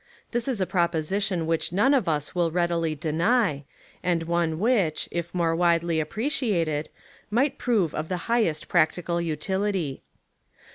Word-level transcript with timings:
This 0.31 0.47
is 0.47 0.59
a 0.59 0.65
proposition 0.65 1.45
which 1.45 1.71
none 1.71 1.93
of 1.93 2.07
us 2.09 2.33
will 2.33 2.49
readily 2.49 2.95
deny, 2.95 3.65
and 4.01 4.23
one 4.23 4.57
which, 4.57 5.07
if 5.11 5.31
more 5.31 5.55
widely 5.55 5.99
appreciated, 5.99 6.89
might 7.29 7.59
prove 7.59 7.93
of 7.93 8.09
the 8.09 8.17
highest 8.25 8.67
practical 8.67 9.21
utility. 9.21 10.01